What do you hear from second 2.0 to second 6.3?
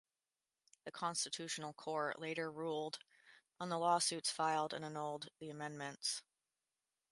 later ruled on the lawsuits filed and annulled the amendments.